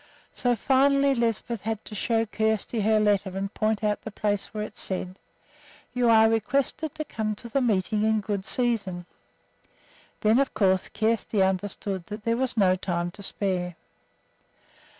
So, 0.33 0.55
finally, 0.55 1.13
Lisbeth 1.13 1.61
had 1.61 1.85
to 1.85 1.93
show 1.93 2.25
Kjersti 2.25 2.81
her 2.81 2.99
letter 2.99 3.37
and 3.37 3.53
point 3.53 3.83
out 3.83 4.01
the 4.01 4.09
place 4.09 4.47
where 4.47 4.63
it 4.63 4.75
said, 4.75 5.19
"You 5.93 6.09
are 6.09 6.27
requested 6.27 6.95
to 6.95 7.05
come 7.05 7.35
to 7.35 7.47
the 7.49 7.61
meeting 7.61 8.03
in 8.03 8.19
good 8.19 8.43
season." 8.47 9.05
Then, 10.21 10.39
of 10.39 10.55
course, 10.55 10.89
Kjersti 10.89 11.43
understood 11.47 12.07
that 12.07 12.23
there 12.23 12.35
was 12.35 12.57
no 12.57 12.75
time 12.75 13.11
to 13.11 13.21
spare. 13.21 13.75